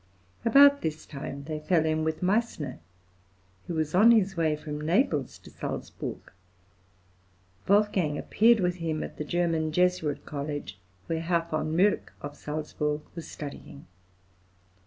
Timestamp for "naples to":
4.81-5.51